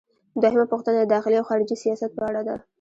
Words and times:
دوهمه 0.41 0.65
پوښتنه 0.71 0.97
د 0.99 1.05
داخلي 1.15 1.35
او 1.39 1.47
خارجي 1.49 1.75
سیاست 1.83 2.11
په 2.17 2.21
اړه 2.29 2.41
ده. 2.47 2.55